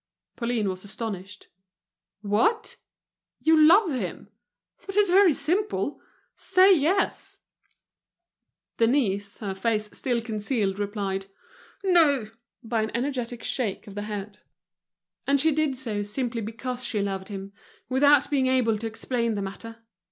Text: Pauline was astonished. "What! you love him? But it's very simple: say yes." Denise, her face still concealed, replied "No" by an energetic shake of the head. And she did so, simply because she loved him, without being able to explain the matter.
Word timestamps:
Pauline 0.35 0.67
was 0.67 0.83
astonished. 0.83 1.49
"What! 2.21 2.75
you 3.39 3.55
love 3.55 3.91
him? 3.91 4.29
But 4.83 4.95
it's 4.97 5.11
very 5.11 5.35
simple: 5.35 6.01
say 6.35 6.75
yes." 6.75 7.41
Denise, 8.77 9.37
her 9.37 9.53
face 9.53 9.91
still 9.93 10.19
concealed, 10.19 10.79
replied 10.79 11.27
"No" 11.83 12.31
by 12.63 12.81
an 12.81 12.91
energetic 12.95 13.43
shake 13.43 13.85
of 13.85 13.93
the 13.93 14.01
head. 14.09 14.39
And 15.27 15.39
she 15.39 15.51
did 15.51 15.77
so, 15.77 16.01
simply 16.01 16.41
because 16.41 16.83
she 16.83 16.99
loved 16.99 17.27
him, 17.27 17.53
without 17.87 18.27
being 18.31 18.47
able 18.47 18.79
to 18.79 18.87
explain 18.87 19.35
the 19.35 19.41
matter. 19.43 19.83